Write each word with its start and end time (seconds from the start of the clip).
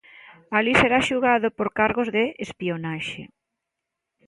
Alí 0.57 0.73
será 0.81 0.99
xulgado 1.07 1.47
por 1.57 1.67
cargos 1.79 2.07
de 2.15 2.23
"espionaxe". 2.45 3.21